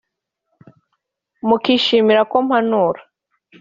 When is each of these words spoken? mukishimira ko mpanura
mukishimira 1.47 2.21
ko 2.31 2.35
mpanura 2.45 3.01